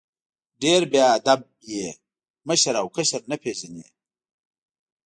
ډېر 0.61 0.81
بې 0.91 1.01
ادب 1.15 1.39
یې، 1.73 1.87
مشر 2.47 2.73
او 2.81 2.87
کشر 2.95 3.21
نه 3.31 3.35
پېژنې! 3.41 3.85